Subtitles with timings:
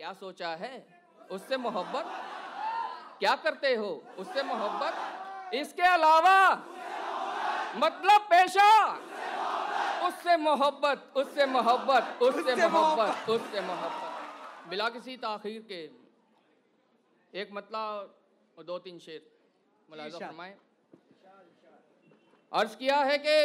[0.00, 0.76] क्या सोचा है?
[1.30, 2.04] उससे मोहब्बत?
[3.20, 3.88] क्या करते हो?
[4.18, 5.54] उससे मोहब्बत?
[5.54, 6.36] इसके अलावा?
[7.76, 8.68] मतलब पेशा?
[10.06, 15.80] उससे मोहब्बत उससे मोहब्बत उससे मोहब्बत उससे मोहब्बत। बिला किसी ताखीर के?
[17.32, 18.14] एक मतलब
[18.58, 19.20] और दो तीन शेर।
[19.88, 20.56] मुलाजा फरमाए।
[22.52, 23.36] अर्ज़ किया है कि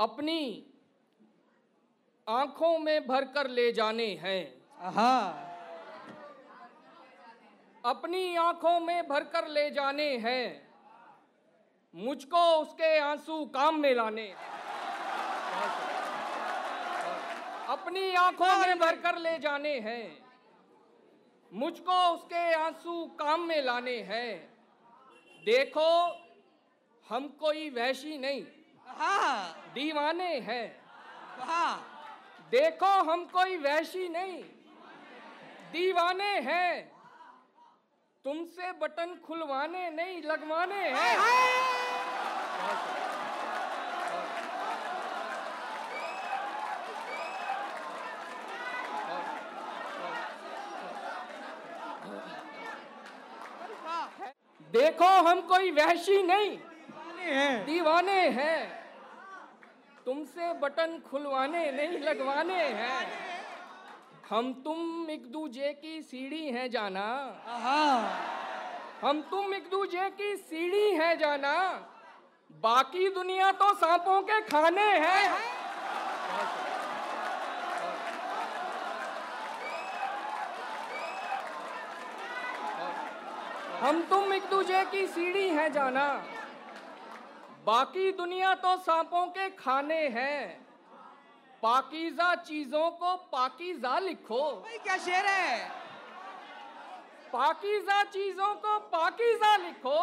[0.00, 0.40] अपनी
[2.26, 5.48] आँखों में भर कर ले जाने हैं। हाँ।
[7.84, 10.72] अपनी आँखों में भरकर ले जाने हैं।
[11.94, 14.34] मुझको उसके आँसू काम में लाने
[17.68, 20.24] अपनी आँखों में भरकर ले जाने हैं।
[21.52, 24.58] मुझको उसके आँसू काम में लाने हैं।
[25.44, 25.90] देखो
[27.08, 28.44] हम कोई वैशी नहीं।
[28.86, 30.82] हाँ। दीवाने हैं।
[31.38, 31.88] हाँ।
[32.50, 34.44] देखो हम कोई वैशी नहीं।
[35.72, 36.92] दीवाने हैं।
[38.24, 41.16] तुमसे बटन खुलवाने नहीं, लगवाने हैं।
[54.72, 56.58] देखो, हम कोई वहशी नहीं।
[57.64, 58.82] दीवाने हैं।
[60.04, 63.41] तुमसे बटन खुलवाने नहीं, लगवाने हैं।
[64.30, 67.06] हम तुम एक दूजे की सीढ़ी है जाना।
[69.02, 71.54] हम तुम एक दूजे की सीढ़ी हैं जाना।
[72.50, 75.28] बाकी दुनिया तो सांपों के खाने हैं।
[83.80, 86.08] हम तुम एक दूजे की सीढ़ी है जाना।
[87.66, 90.66] बाकी दुनिया तो सांपों के खाने हैं।
[91.62, 95.58] पाकीजा चीज़ों को पाकिजा लिखो। भाई क्या शेर है?
[97.32, 100.00] पाकिजा चीज़ों को पाकिजा लिखो।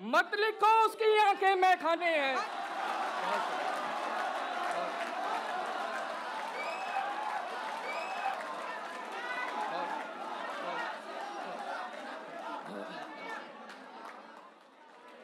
[0.00, 2.36] मत लिखो उसकी आँखें में खाने हैं।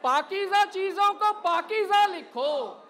[0.03, 2.85] पाकिजा चीज़ों को पाकिजा लिखो।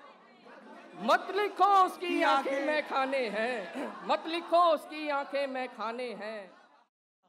[1.01, 6.51] मत लिखो उसकी आँखें में खाने हैं। मत लिखो उसकी आँखें में खाने हैं।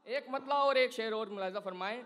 [0.06, 2.02] एक मतला और एक शेर और मुलाजा फरमाएँ।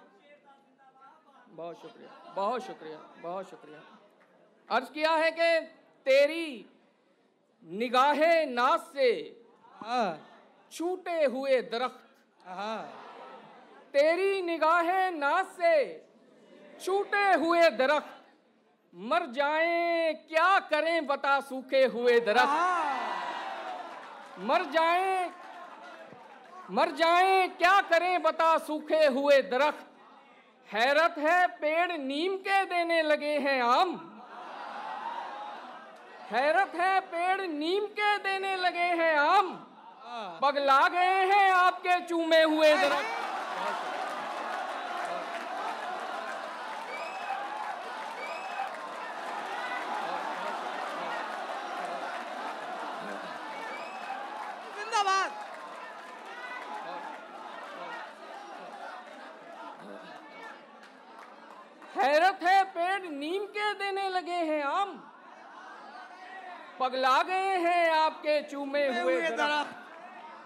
[1.50, 3.80] बहुत शुक्रिया बहुत शुक्रिया बहुत शुक्रिया।
[4.69, 5.60] अर्ज़ किया है कि
[6.06, 6.66] तेरी
[7.64, 9.10] निगाहें नाज से
[9.80, 10.19] हाँ।
[10.72, 12.00] छूटे हुए दरख्त।
[12.47, 12.82] हाँ।
[13.92, 15.76] तेरी निगाहें नाज से
[16.80, 18.23] छूटे हुए दरख्त।
[18.94, 22.59] मर जाएँ क्या करें बता सूखे हुए दरख्त?
[24.49, 25.31] मर जाएँ
[26.77, 29.87] मर जाएँ क्या करें बता सूखे हुए दरख्त?
[30.69, 33.91] हैरत है पेड़ नीम के देने लगे हैं आम।
[36.31, 39.53] हैरत है पेड़ नीम के देने लगे हैं आम।
[40.43, 43.22] पगला गए हैं आपके चूमे हुए दरख्त
[54.77, 55.33] जिंदाबाद
[61.97, 64.91] हैरत है पेड़ नीम के देने लगे हैं आम
[66.84, 69.77] पगला गए हैं आपके चूमे हुए दरख्त।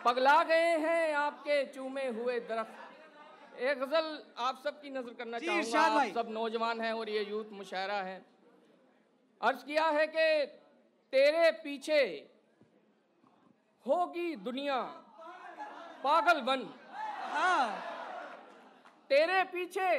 [0.04, 4.06] पगला गए हैं आपके चूमे हुए दरख्त। एक गज़ल
[4.38, 8.20] आप सबकी नज़र करना चाहूँगा। आप सब नौजवान हैं और ये यूथ मुशायरा है।
[9.40, 10.28] अर्ज़ किया है कि
[11.12, 11.98] तेरे पीछे
[13.86, 14.78] होगी दुनिया
[16.04, 16.62] पागल बन।
[17.34, 17.66] हाँ।
[19.10, 19.90] तेरे पीछे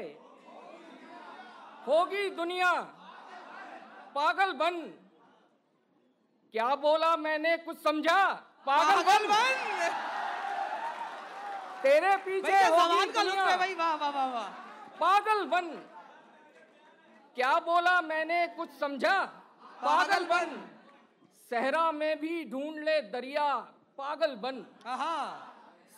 [1.87, 2.71] होगी दुनिया
[4.15, 4.81] पागल बन।
[6.53, 7.57] क्या बोला मैंने?
[7.57, 8.25] कुछ समझा?
[8.65, 9.89] पागल बन। बन।
[11.83, 13.73] तेरे पीछे क्या का लुत्फ है भाई?
[13.73, 14.47] वाह वाह वाह वाह।
[14.99, 15.67] पागल बन।
[17.35, 18.47] क्या बोला मैंने?
[18.47, 19.19] कुछ समझा?
[19.83, 20.57] पागल बन।
[21.51, 23.55] सहरा में भी ढूंढ ले दरिया
[23.97, 24.65] पागल बन।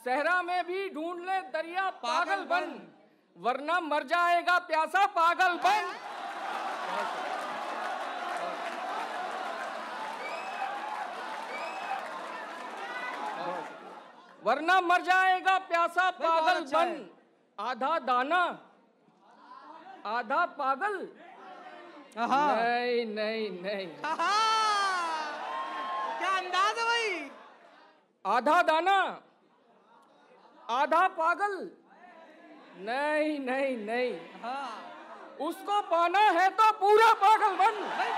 [0.05, 2.79] सहरा में भी ढूंढ ले दरिया पागल बन।
[3.35, 5.93] वरना मर जाएगा प्यासा पागल बन।
[14.41, 16.89] वरना मर जाएगा प्यासा पागल अच्छा बन।
[17.57, 18.43] आधा दाना।
[20.11, 20.95] आधा पागल।
[22.17, 23.87] नहीं नहीं नहीं।
[26.17, 27.11] क्या अंदाज है भाई?
[28.25, 28.97] आधा दाना।
[30.69, 31.53] आधा पागल।
[32.79, 34.11] नहीं नहीं नहीं।
[34.43, 34.71] हाँ
[35.47, 38.11] उसको पाना है तो पूरा पागल बन। भाई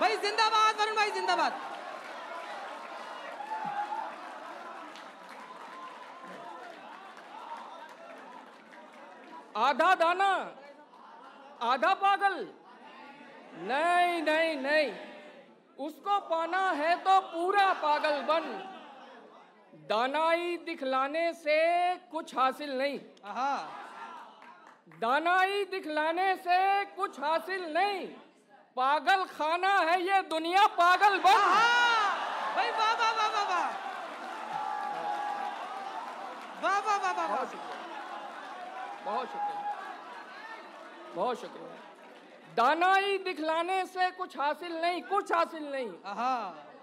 [0.00, 1.52] भाई जिंदाबाद वरुण भाई जिंदाबाद।
[9.64, 10.30] आधा दाना
[11.62, 12.34] आधा पागल।
[13.62, 14.88] नहीं नहीं नहीं।
[15.78, 18.44] उसको पाना है तो पूरा पागल बन।
[19.88, 21.56] दानाई दिखलाने से
[22.12, 22.98] कुछ हासिल नहीं।
[25.00, 26.58] दानाई दिखलाने से
[26.96, 28.06] कुछ हासिल नहीं।
[28.76, 31.40] पागल खाना है ये दुनिया पागल बन।
[32.54, 33.68] भाई वाह वाह वाह वाह वाह।
[36.62, 37.44] वाह वाह वाह वाह वाह।
[39.04, 39.53] बहुत शुक्रिया।
[41.16, 45.88] बहुत शुक्रिया। दानाई दिखलाने से कुछ हासिल नहीं कुछ हासिल नहीं।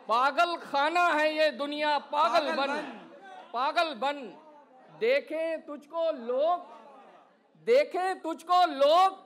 [0.08, 2.86] पागल खाना है ये दुनिया पागल, पागल बन। बन।
[3.54, 4.18] पागल बन।
[5.00, 6.70] देखें तुझको लोग
[7.68, 9.20] देखें तुझको लोग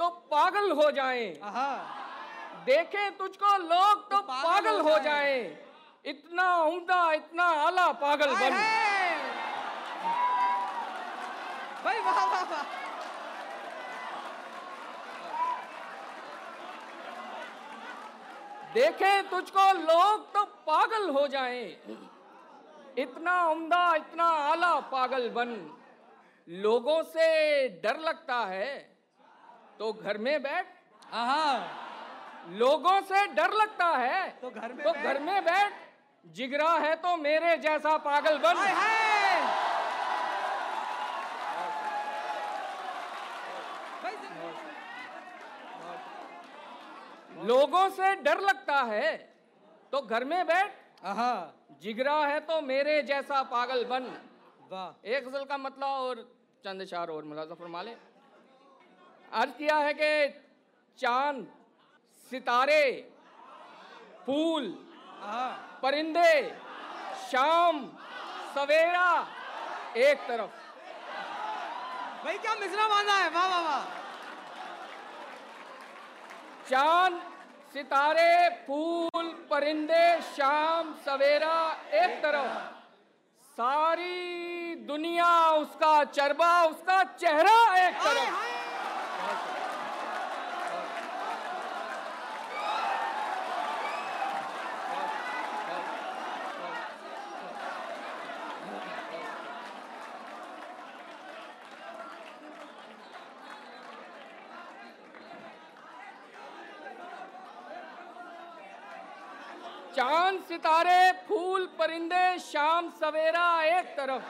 [0.00, 1.26] तो पागल हो जाएँ।
[2.66, 5.42] देखें तुझको लोग तो पागल पागल हो जाएँ।
[6.04, 8.52] इतना उम्दा इतना आला पागल बन।
[11.84, 12.83] भाई वाह वाह वाह।
[18.74, 21.64] देखें तुझको लोग तो पागल हो जाएँ।
[22.98, 25.54] इतना उम्दा इतना आला पागल बन।
[26.48, 27.28] लोगों से
[27.84, 28.74] डर लगता है।
[29.78, 30.66] तो घर में बैठ।
[31.12, 31.56] हाँ
[32.58, 35.72] लोगों से डर लगता है। तो घर में तो बैठ। घर में बैठ।
[36.24, 39.40] जिगरा है तो मेरे जैसा पागल बन। हाय हाय
[44.02, 44.72] भाई जिंदाबाद।
[47.44, 49.12] लोगों से डर लगता है
[49.92, 50.72] तो घर में बैठ।
[51.82, 54.04] जिगरा है तो मेरे जैसा पागल बन।
[54.70, 56.22] वाह। एक गज़ल का मतलब और
[56.64, 57.94] चंद चार और मुलाजा फरमा ले।
[59.32, 60.10] अर्ज़ किया है कि
[60.98, 61.46] चाँद
[62.30, 62.84] सितारे
[64.26, 64.64] फूल
[65.82, 66.32] परिंदे
[67.22, 67.84] शाम
[68.54, 69.10] सवेरा
[69.98, 70.62] एक तरफ़।
[72.24, 73.28] भाई क्या मिश्रा बांधा है?
[73.30, 73.84] वाह वाह वाह।
[76.70, 77.20] चाँद
[77.74, 82.58] सितारे, फूल, परिंदे, शाम, सवेरा, एक तरफ़।
[83.56, 88.73] सारी दुनिया, उसका चरबा, उसका चेहरा एक तरफ़।
[109.96, 114.22] चाँद सितारे फूल परिंदे शाम सवेरा एक तरफ़।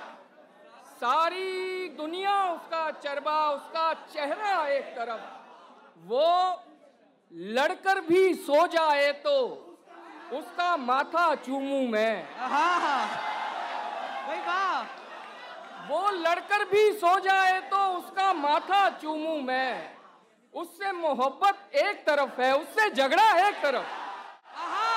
[0.95, 5.23] सारी दुनिया उसका चरबा उसका चेहरा एक तरफ़।
[6.07, 6.29] वो
[7.55, 9.37] लड़कर भी सो जाए तो
[10.33, 12.15] उसका माथा चूमू मैं।
[14.27, 14.79] भाई वाह
[15.89, 19.73] वो लड़कर भी सो जाए तो उसका माथा चूमू मैं।
[20.55, 23.87] उससे मोहब्बत एक तरफ़ है उससे झगड़ा एक तरफ़
[24.57, 24.93] आहा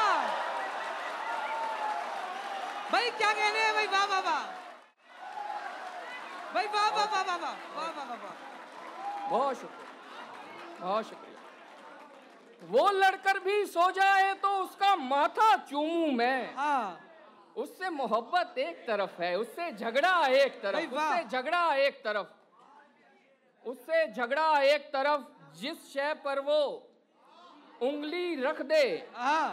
[2.92, 4.44] भाई क्या कहने हैं भाई वाह वाह वाह
[6.54, 8.45] भाई वाह वाह वाह वाह वाह वाह वाह
[9.30, 11.36] बहुत शुक्रिया बहुत शुक्रिया
[12.69, 17.00] वो लड़कर भी सो जाए तो उसका माथा चूमू मैं हाँ
[17.56, 22.28] उससे मोहब्बत एक तरफ़ है उससे झगड़ा एक तरफ़ उससे झगड़ा एक तरफ़
[23.66, 25.21] उससे झगड़ा एक तरफ़
[25.59, 26.59] जिस शय पर वो
[27.81, 28.83] उंगली रख दे
[29.16, 29.47] हाँ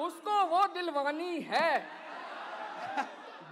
[0.00, 1.70] उसको वो दिलवानी है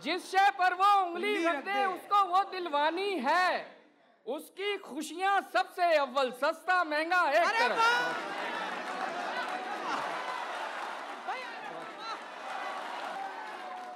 [0.03, 3.79] जिस शय पर वो उंगली रख दे। उसको वो दिलवानी है।
[4.27, 7.81] उसकी खुशियाँ सबसे अव्वल सस्ता महँगा एक तरफ़।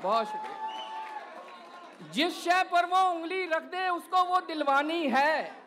[0.03, 5.63] बहुत शुक्रिया। जिस शय पर वो उंगली रख दे उसको वो दिलवानी है।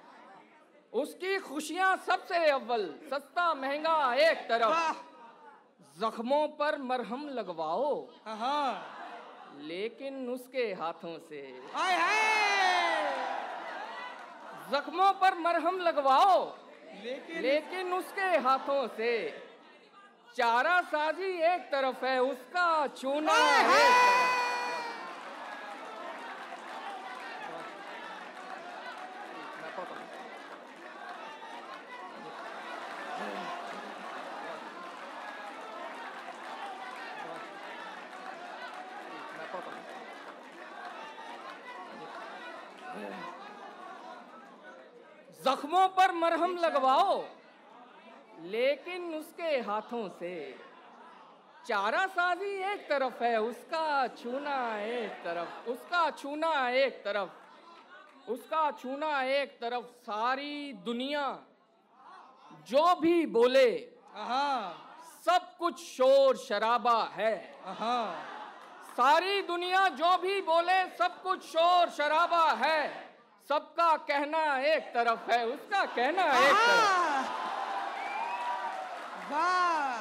[0.93, 4.95] उसकी खुशियाँ सबसे अव्वल सस्ता महँगा एक तरफ़।
[5.99, 8.94] जख्मों पर मरहम लगवाओ। हाँ।
[9.59, 13.25] लेकिन उसके हाथों से। आए हाय।
[14.71, 16.57] जख्मों पर मरहम लगवाओ।
[17.03, 19.41] लेकिन लेकिन उसके हाथों से।
[20.37, 24.14] चारा साजी एक तरफ़ है उसका चूना हाय।
[45.45, 47.23] जख्मों पर मरहम लगवाओ
[48.43, 50.35] लेकिन उसके हाथों से
[51.67, 59.21] चारा साजी एक तरफ़ है उसका छूना एक तरफ़ उसका छूना एक तरफ़ उसका छूना
[59.23, 61.27] एक तरफ़ सारी दुनिया
[62.69, 63.69] जो भी बोले
[65.25, 67.35] सब कुछ शोर शराबा है।
[68.97, 73.04] सारी दुनिया जो भी बोले सब कुछ शोर शराबा है।
[73.49, 77.27] सबका कहना एक तरफ़ है उसका कहना एक तरफ़।
[79.31, 79.99] वाह!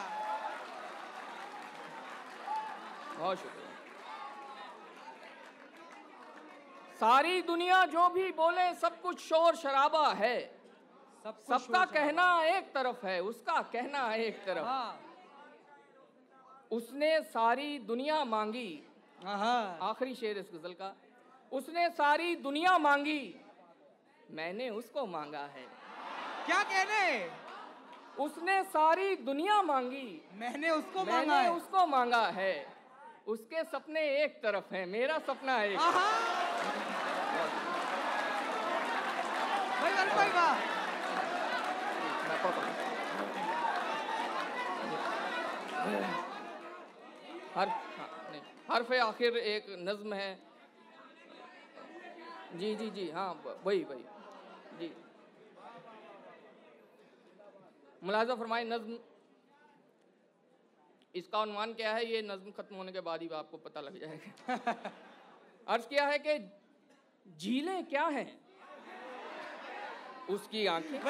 [3.18, 3.62] बहुत शुक्रिया।
[7.00, 10.36] सारी दुनिया जो भी बोले सब कुछ शोर शराबा है।
[11.24, 15.00] सब सबका कहना एक तरफ़ है उसका कहना एक तरफ़। हाँ
[16.70, 18.70] उसने सारी दुनिया मांगी।
[19.24, 20.94] आखिरी शेर इस गज़ल का।
[21.52, 23.40] उसने सारी दुनिया मांगी।
[24.30, 25.66] मैंने उसको मांगा है।
[26.46, 27.30] क्या कहने?
[28.24, 32.66] उसने सारी दुनिया मांगी। मैंने उसको मांगा मैंने है। उसको मांगा है।
[33.26, 35.92] उसके सपने एक तरफ़ है मेरा सपना एक। हूँ।
[47.56, 48.08] हर हाँ,
[48.70, 50.53] हरफ आखिर एक नज्म है।
[52.52, 54.04] जी जी जी हाँ वही वही
[54.78, 54.92] जी।
[58.04, 58.98] मुलाजा फरमाए नज्म
[61.14, 62.04] इसका अनुमान क्या है?
[62.06, 64.54] ये नज्म खत्म होने के बाद ही आपको पता लग जाएगा।
[65.68, 66.38] अर्ज़ किया है कि
[67.38, 68.40] झीलें क्या हैं?
[70.30, 71.00] उसकी आँखें।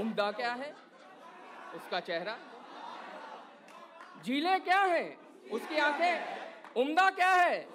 [0.00, 0.74] उम्दा क्या है?
[1.74, 2.36] उसका चेहरा।
[4.24, 5.18] झीलें क्या है?
[5.52, 6.37] उसकी आँखें।
[6.78, 7.68] उम्दा क्या है?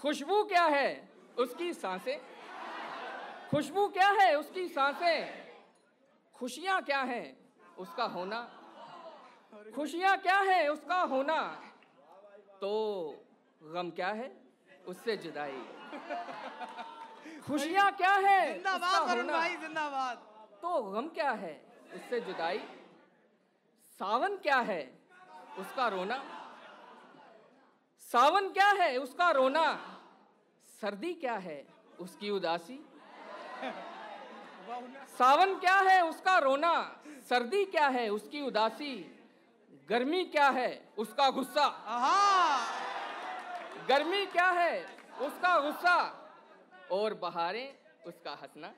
[0.00, 1.08] खुशबू क्या है?
[1.38, 2.20] उसकी साँसें।
[3.50, 4.38] खुशबू क्या है?
[4.38, 5.50] उसकी साँसें।
[6.34, 7.36] खुशियाँ क्या हैं?
[7.78, 8.40] उसका होना।
[9.74, 10.68] खुशियाँ क्या है?
[10.68, 11.62] उसका होना।
[12.60, 12.72] तो
[13.62, 14.36] गम क्या है?
[14.86, 15.62] उससे जुदाई।
[17.46, 18.52] खुशियाँ क्या है?
[18.52, 20.16] जिंदाबाद भाई जिंदाबाद।
[20.62, 21.66] तो गम क्या है?
[21.94, 22.58] उससे जुदाई।
[24.00, 24.98] सावन क्या है?
[25.58, 26.39] उसका रोना।
[28.12, 28.96] सावन क्या है?
[28.96, 29.98] उसका रोना।
[30.80, 31.66] सर्दी क्या है?
[32.00, 32.88] उसकी उदासी।
[35.18, 36.04] सावन क्या है?
[36.04, 38.08] उसका रोना। सर्दी क्या है?
[38.08, 39.20] उसकी उदासी।
[39.88, 40.92] गर्मी क्या है?
[40.98, 41.68] उसका गुस्सा।
[43.88, 44.84] गर्मी क्या है?
[45.20, 46.28] उसका गुस्सा।
[46.92, 47.74] और बहारें
[48.06, 48.72] उसका हंसना।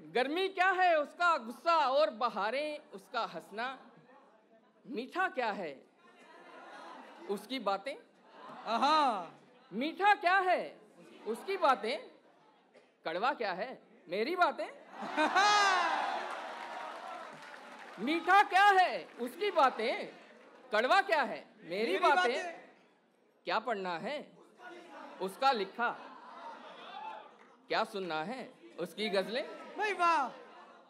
[0.00, 1.00] गर्मी क्या है?
[1.00, 3.78] उसका गुस्सा। और बहारें उसका हंसना।
[4.86, 5.91] मीठा क्या है?
[7.32, 7.96] उसकी बातें?
[8.66, 9.30] आहा
[9.72, 10.76] मीठा क्या है?
[11.26, 11.98] उसकी बातें?
[13.04, 13.82] कड़वा क्या है?
[14.08, 14.66] मेरी बातें?
[17.98, 19.08] मीठा क्या है?
[19.20, 20.06] उसकी बातें?
[20.72, 21.46] कड़वा क्या है?
[21.62, 22.62] मेरी बातें।
[23.44, 24.32] क्या पढ़ना है?
[25.20, 25.96] उसका लिखा।
[27.68, 28.52] क्या सुनना है?
[28.78, 29.76] उसकी गजलें?
[29.76, 30.28] भाई वाह।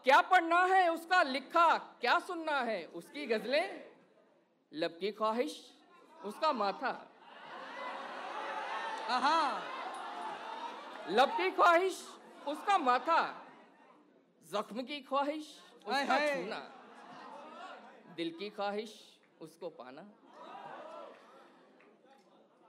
[0.05, 0.93] क्या पढ़ना है?
[0.93, 2.85] उसका लिखा। क्या सुनना है?
[2.85, 3.85] उसकी गजलें?
[4.73, 5.82] लब की ख्वाहिश।
[6.25, 7.09] उसका माथा।
[9.11, 9.61] आहा।
[11.09, 12.09] लब की ख्वाहिश
[12.47, 13.47] उसका माथा।
[14.53, 16.73] जख्म की ख्वाहिश उसका छूना।
[18.17, 20.03] दिल की ख्वाहिश उसको पाना।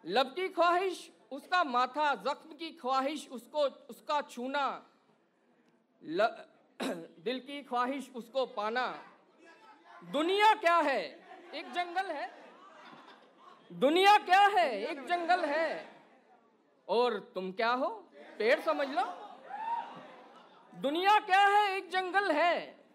[0.06, 4.86] लब की ख्वाहिश उसका माथा। जख्म की ख्वाहिश उसको उसका छूना।
[6.04, 6.28] ल,
[7.20, 9.04] दिल की ख्वाहिश उसको पाना।
[10.04, 11.04] दुनिया क्या है?
[11.54, 12.43] एक जंगल है।
[13.74, 14.84] दुनिया क्या है?
[14.84, 15.90] एक जंगल है।
[16.88, 17.88] और तुम क्या हो?
[18.40, 19.04] पेड़ समझ लो।
[20.76, 21.78] दुनिया क्या है?
[21.78, 22.86] एक जंगल है।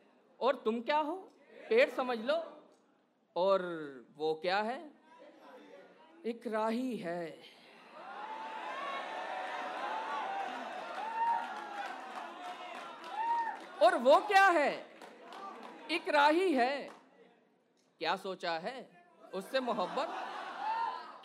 [0.41, 1.33] और तुम क्या हो?
[1.69, 2.63] पेड़ समझ लो।
[3.37, 3.61] और
[4.17, 4.91] वो क्या है?
[6.27, 7.43] एक राही है।
[13.83, 14.87] और वो क्या है?
[15.91, 16.91] एक राही है।
[17.99, 18.91] क्या सोचा है?
[19.35, 20.38] उससे मोहब्बत?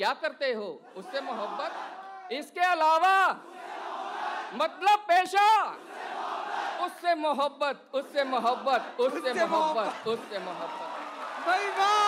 [0.04, 0.66] क्या करते हो?
[0.98, 2.32] उससे मोहब्बत?
[2.32, 3.16] इसके अलावा?
[4.62, 5.48] मतलब पेशा?
[6.86, 12.03] उससे मोहब्बत उससे मोहब्बत उससे मोहब्बत। उससे मोहब्बत। भाई वाह!